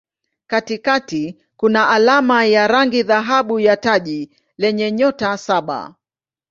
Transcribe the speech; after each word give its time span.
Katikati 0.47 1.37
kuna 1.57 1.89
alama 1.89 2.45
ya 2.45 2.67
rangi 2.67 3.03
dhahabu 3.03 3.59
ya 3.59 3.77
taji 3.77 4.29
lenye 4.57 4.91
nyota 4.91 5.37
saba. 5.37 5.95